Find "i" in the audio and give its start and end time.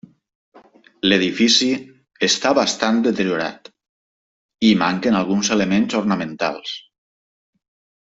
3.75-4.73